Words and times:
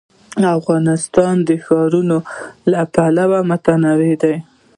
افغانستان 0.59 1.35
د 1.47 1.49
ښارونه 1.65 2.17
له 2.71 2.81
پلوه 2.93 3.39
متنوع 3.49 4.13
دی. 4.21 4.35